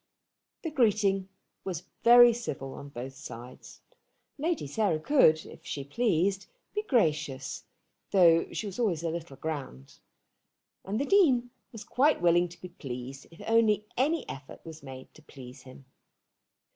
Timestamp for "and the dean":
10.83-11.51